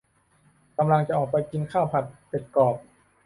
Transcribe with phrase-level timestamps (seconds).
[0.77, 2.75] กำลังจะออกไปกินข้าวผัดเป็ดกรอบ